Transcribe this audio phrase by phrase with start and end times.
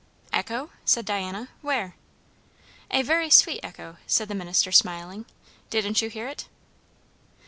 [0.33, 1.49] "Echo?" said Diana.
[1.61, 1.95] "Where?"
[2.89, 5.25] "A very sweet echo," said the minister, smiling.
[5.69, 6.47] "Didn't you hear it?"